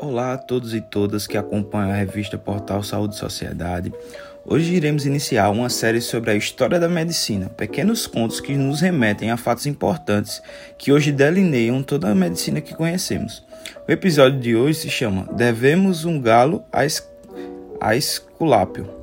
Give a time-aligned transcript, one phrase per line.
[0.00, 3.92] Olá a todos e todas que acompanham a revista Portal Saúde e Sociedade.
[4.46, 9.32] Hoje iremos iniciar uma série sobre a história da medicina, pequenos contos que nos remetem
[9.32, 10.40] a fatos importantes
[10.78, 13.44] que hoje delineiam toda a medicina que conhecemos.
[13.88, 16.82] O episódio de hoje se chama Devemos um Galo a,
[17.80, 18.97] a Esculápio.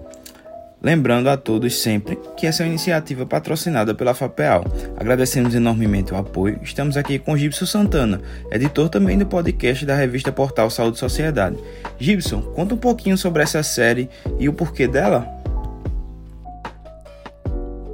[0.86, 4.66] Lembrando a todos sempre que essa é uma iniciativa patrocinada pela FAPEAL.
[4.96, 6.60] Agradecemos enormemente o apoio.
[6.62, 11.58] Estamos aqui com Gibson Santana, editor também do podcast da revista Portal Saúde e Sociedade.
[11.98, 15.28] Gibson, conta um pouquinho sobre essa série e o porquê dela.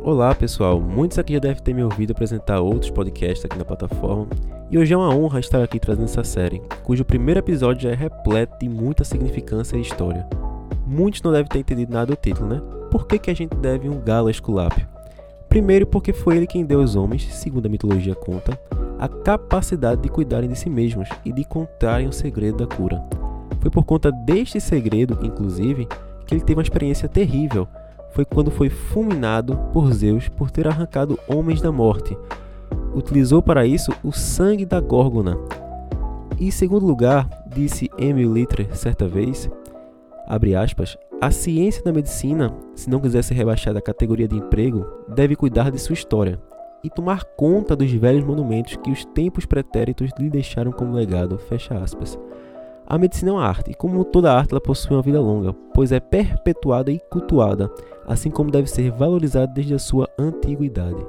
[0.03, 4.27] Olá pessoal, muitos aqui já devem ter me ouvido apresentar outros podcasts aqui na plataforma
[4.69, 7.95] e hoje é uma honra estar aqui trazendo essa série, cujo primeiro episódio já é
[7.95, 10.27] repleto de muita significância e história.
[10.85, 12.80] Muitos não devem ter entendido nada do título, né?
[12.91, 14.85] Por que, que a gente deve um galo a Esculápio?
[15.47, 18.59] Primeiro, porque foi ele quem deu aos homens, segundo a mitologia conta,
[18.99, 23.01] a capacidade de cuidarem de si mesmos e de encontrarem o segredo da cura.
[23.61, 25.87] Foi por conta deste segredo, inclusive,
[26.27, 27.65] que ele teve uma experiência terrível.
[28.11, 32.17] Foi quando foi fulminado por Zeus por ter arrancado homens da morte.
[32.93, 35.37] Utilizou para isso o sangue da Górgona.
[36.37, 39.49] E em segundo lugar, disse Emil Litre certa vez,
[40.27, 44.87] abre aspas, a ciência da medicina, se não quiser ser rebaixada à categoria de emprego,
[45.07, 46.41] deve cuidar de sua história
[46.83, 51.37] e tomar conta dos velhos monumentos que os tempos pretéritos lhe deixaram como legado.
[51.37, 52.17] Fecha aspas.
[52.87, 55.91] A medicina é uma arte, e como toda arte, ela possui uma vida longa, pois
[55.91, 57.71] é perpetuada e cultuada,
[58.07, 61.05] assim como deve ser valorizada desde a sua antiguidade.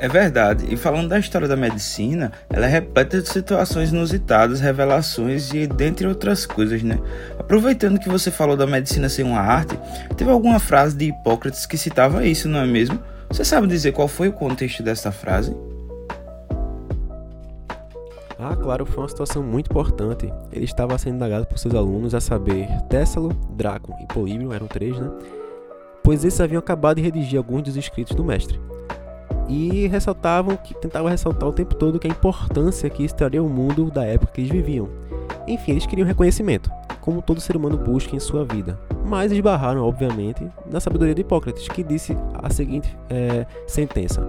[0.00, 5.52] É verdade, e falando da história da medicina, ela é repleta de situações inusitadas, revelações
[5.52, 6.98] e dentre outras coisas, né?
[7.38, 9.78] Aproveitando que você falou da medicina ser uma arte,
[10.16, 12.98] teve alguma frase de Hipócrates que citava isso, não é mesmo?
[13.28, 15.54] Você sabe dizer qual foi o contexto dessa frase?
[18.38, 20.32] Ah, claro, foi uma situação muito importante.
[20.50, 24.98] Ele estava sendo indagado por seus alunos, a saber, Tessalo, Drácon e Políbio, eram três,
[24.98, 25.10] né?
[26.02, 28.58] Pois esses haviam acabado de redigir alguns dos escritos do mestre
[29.50, 33.48] e ressaltavam que tentavam ressaltar o tempo todo que a importância que isso traria ao
[33.48, 34.88] mundo da época que eles viviam.
[35.48, 38.78] Enfim, eles queriam reconhecimento, como todo ser humano busca em sua vida.
[39.04, 44.24] Mas esbarraram, obviamente, na sabedoria de Hipócrates, que disse a seguinte é, sentença: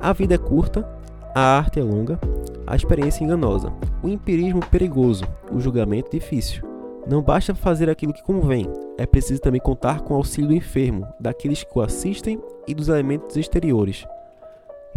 [0.00, 0.88] A vida é curta,
[1.32, 2.18] a arte é longa,
[2.66, 6.64] a experiência é enganosa, o empirismo perigoso, o julgamento difícil.
[7.06, 8.66] Não basta fazer aquilo que convém,
[8.98, 12.88] é preciso também contar com o auxílio do enfermo, daqueles que o assistem e dos
[12.88, 14.04] elementos exteriores.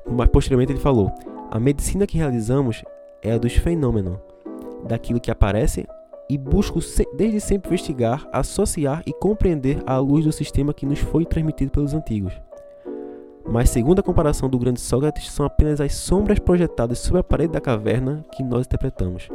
[0.09, 1.11] Mas posteriormente ele falou:
[1.49, 2.83] a medicina que realizamos
[3.21, 4.17] é a dos fenômenos,
[4.87, 5.87] daquilo que aparece
[6.29, 6.79] e busco
[7.15, 11.93] desde sempre investigar, associar e compreender à luz do sistema que nos foi transmitido pelos
[11.93, 12.33] antigos.
[13.47, 17.53] Mas, segundo a comparação do grande Sócrates, são apenas as sombras projetadas sobre a parede
[17.53, 19.29] da caverna que nós interpretamos.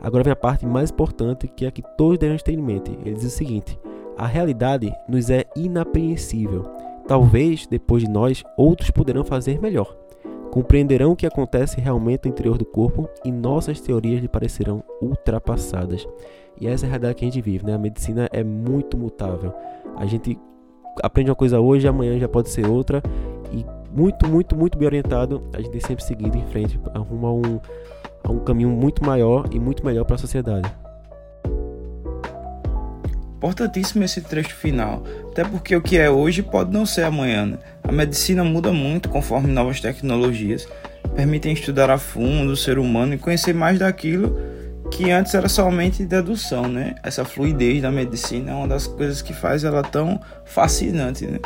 [0.00, 2.98] Agora vem a parte mais importante, que é que todos devem ter em mente.
[3.04, 3.78] Ele diz o seguinte:
[4.16, 6.64] a realidade nos é inapreensível.
[7.10, 9.96] Talvez, depois de nós, outros poderão fazer melhor
[10.50, 16.06] compreenderão o que acontece realmente no interior do corpo e nossas teorias lhe parecerão ultrapassadas.
[16.60, 17.74] E essa é a realidade que a gente vive, né?
[17.74, 19.54] A medicina é muito mutável.
[19.96, 20.36] A gente
[21.02, 23.00] aprende uma coisa hoje, amanhã já pode ser outra
[23.52, 23.64] e
[23.96, 26.78] muito, muito, muito bem orientado, a gente tem sempre seguido em frente
[27.08, 27.60] rumo a um,
[28.28, 30.70] um caminho muito maior e muito melhor para a sociedade.
[33.40, 37.46] Importantíssimo esse trecho final, até porque o que é hoje pode não ser amanhã.
[37.46, 37.58] Né?
[37.82, 40.68] A medicina muda muito conforme novas tecnologias
[41.16, 44.38] permitem estudar a fundo o ser humano e conhecer mais daquilo
[44.90, 46.96] que antes era somente dedução, né?
[47.02, 51.38] Essa fluidez da medicina é uma das coisas que faz ela tão fascinante, né?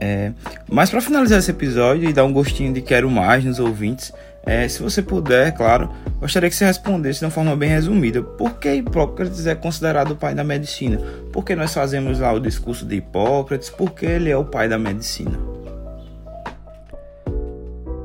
[0.00, 0.32] É,
[0.68, 4.12] mas para finalizar esse episódio e dar um gostinho de quero mais nos ouvintes,
[4.44, 5.88] é, se você puder, claro,
[6.18, 8.22] gostaria que você respondesse de uma forma bem resumida.
[8.22, 10.98] Por que Hipócrates é considerado o pai da medicina?
[11.32, 13.70] Por que nós fazemos lá o discurso de Hipócrates?
[13.70, 15.38] Por que ele é o pai da medicina?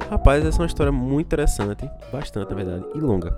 [0.10, 3.38] Rapaz, essa é uma história muito interessante, bastante na verdade, e longa.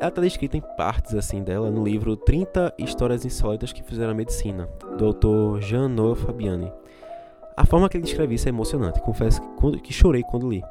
[0.00, 4.14] Ela está descrita em partes assim dela no livro 30 Histórias Insólitas que Fizeram a
[4.14, 6.72] Medicina, do autor Jean-Noël Fabiani.
[7.56, 10.62] A forma que ele descreve isso é emocionante, confesso que, que chorei quando li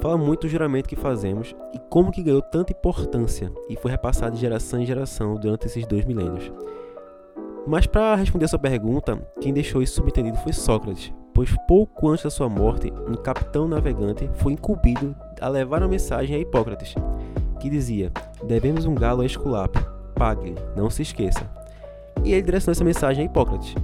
[0.00, 4.34] fala muito do juramento que fazemos e como que ganhou tanta importância e foi repassado
[4.34, 6.50] de geração em geração durante esses dois milênios.
[7.66, 12.24] Mas para responder a sua pergunta, quem deixou isso subentendido foi Sócrates, pois pouco antes
[12.24, 16.94] da sua morte, um capitão navegante foi incumbido a levar uma mensagem a Hipócrates,
[17.60, 18.10] que dizia:
[18.42, 21.48] Devemos um galo a Esculápio, pague-lhe, não se esqueça.
[22.24, 23.74] E ele direcionou essa mensagem a Hipócrates,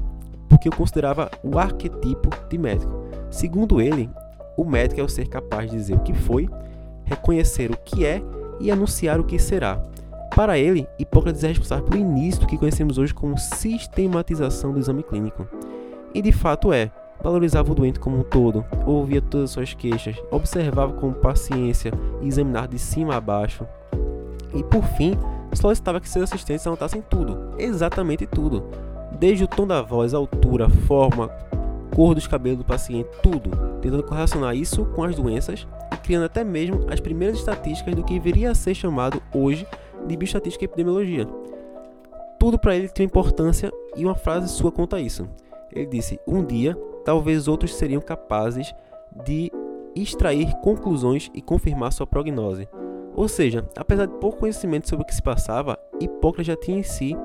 [0.49, 2.93] porque o considerava o arquetipo de médico.
[3.31, 4.11] Segundo ele,
[4.59, 6.51] o médico é o ser capaz de dizer o que foi,
[7.05, 8.21] reconhecer o que é
[8.59, 9.81] e anunciar o que será.
[10.35, 15.05] Para ele, Hipócrates é responsável pelo início do que conhecemos hoje como sistematização do exame
[15.05, 15.47] clínico.
[16.13, 16.91] E de fato é,
[17.23, 22.27] valorizava o doente como um todo, ouvia todas as suas queixas, observava com paciência e
[22.27, 23.65] examinava de cima a baixo.
[24.53, 25.17] E por fim,
[25.53, 28.65] solicitava que seus assistentes anotassem tudo, exatamente tudo,
[29.19, 31.31] desde o tom da voz, altura, forma,
[31.95, 33.51] cor dos cabelos do paciente, tudo,
[33.81, 38.19] tentando correlacionar isso com as doenças e criando até mesmo as primeiras estatísticas do que
[38.19, 39.67] viria a ser chamado hoje
[40.07, 41.27] de bioestatística e epidemiologia.
[42.39, 45.29] Tudo para ele tinha importância e uma frase sua conta isso.
[45.73, 48.73] Ele disse: Um dia, talvez outros seriam capazes
[49.25, 49.51] de
[49.95, 52.69] extrair conclusões e confirmar sua prognose.
[53.15, 56.85] Ou seja, apesar de pouco conhecimento sobre o que se passava, Hipócrates já tinha em
[56.85, 57.17] si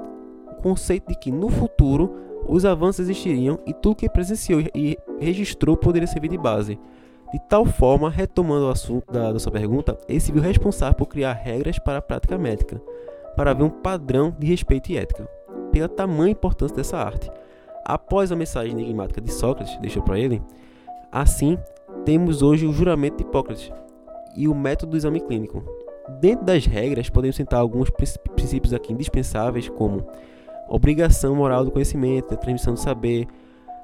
[0.51, 2.15] o conceito de que no futuro
[2.47, 6.79] os avanços existiriam e tudo que presenciou e registrou poderia servir de base.
[7.31, 11.07] De tal forma, retomando o assunto da, da sua pergunta, ele se viu responsável por
[11.07, 12.81] criar regras para a prática médica,
[13.35, 15.27] para haver um padrão de respeito e ética,
[15.71, 17.31] pela tamanha importância dessa arte.
[17.85, 20.41] Após a mensagem enigmática de Sócrates, deixou para ele,
[21.11, 21.57] assim
[22.05, 23.71] temos hoje o juramento de Hipócrates
[24.37, 25.63] e o método do exame clínico,
[26.19, 30.05] Dentro das regras, podemos citar alguns princípios aqui indispensáveis, como
[30.67, 33.27] obrigação moral do conhecimento, a transmissão do saber,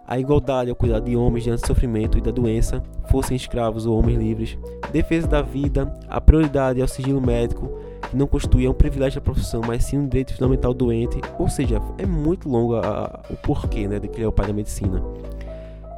[0.08, 2.82] a igualdade ao cuidado de homens diante do sofrimento e da doença,
[3.12, 4.58] fossem escravos ou homens livres,
[4.92, 7.70] defesa da vida, a prioridade ao sigilo médico,
[8.10, 11.48] que não constitui um privilégio da profissão, mas sim um direito fundamental do doente, ou
[11.48, 14.48] seja, é muito longo a, a, o porquê né, de que ele é o pai
[14.48, 15.00] da medicina.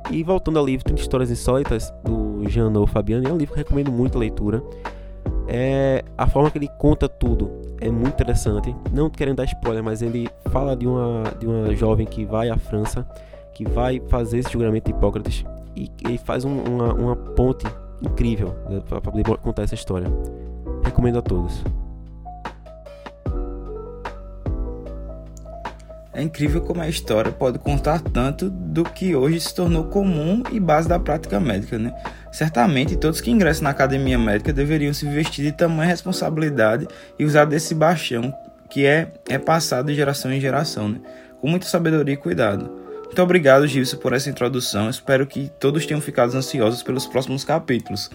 [0.09, 3.93] E voltando ao livro 30 Histórias Insólitas, do Jean Fabiano, é um livro que recomendo
[3.93, 4.61] muito a leitura
[5.53, 7.51] é a forma que ele conta tudo
[7.81, 8.73] é muito interessante.
[8.93, 12.57] Não querendo dar spoiler, mas ele fala de uma, de uma jovem que vai à
[12.57, 13.05] França,
[13.53, 15.43] que vai fazer esse julgamento de Hipócrates
[15.75, 17.65] e, e faz um, uma, uma ponte
[18.01, 20.07] incrível né, para poder contar essa história.
[20.85, 21.61] Recomendo a todos.
[26.13, 30.59] É incrível como a história pode contar tanto do que hoje se tornou comum e
[30.59, 31.93] base da prática médica, né?
[32.31, 36.87] Certamente todos que ingressam na academia médica deveriam se vestir de tamanha responsabilidade
[37.19, 38.33] e usar desse baixão
[38.69, 40.99] que é, é passado de geração em geração, né?
[41.41, 42.71] Com muita sabedoria e cuidado.
[43.03, 44.89] Muito obrigado, Gilson, por essa introdução.
[44.89, 48.09] Espero que todos tenham ficado ansiosos pelos próximos capítulos.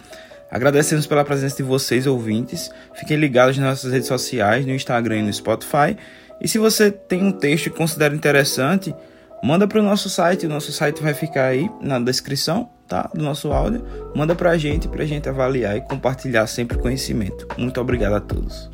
[0.51, 2.71] Agradecemos pela presença de vocês, ouvintes.
[2.95, 5.99] Fiquem ligados nas nossas redes sociais, no Instagram e no Spotify.
[6.41, 8.95] E se você tem um texto que considera interessante,
[9.43, 10.47] manda para o nosso site.
[10.47, 13.85] O nosso site vai ficar aí na descrição tá, do nosso áudio.
[14.15, 17.47] Manda para a gente, para a gente avaliar e compartilhar sempre conhecimento.
[17.59, 18.71] Muito obrigado a todos.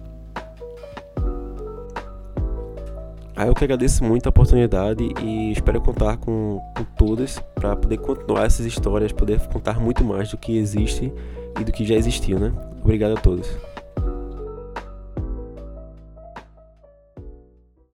[3.35, 7.97] Ah, eu que agradeço muito a oportunidade e espero contar com, com todas para poder
[7.97, 11.13] continuar essas histórias, poder contar muito mais do que existe
[11.59, 12.53] e do que já existiu, né?
[12.83, 13.49] Obrigado a todos.